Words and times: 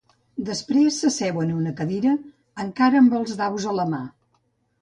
Després 0.45 0.95
s'asseu 1.03 1.37
en 1.43 1.51
una 1.57 1.75
cadira, 1.81 2.15
encara 2.65 3.03
amb 3.05 3.17
els 3.21 3.37
daus 3.43 3.71
a 3.75 3.77
la 3.83 3.91
mà. 3.93 4.05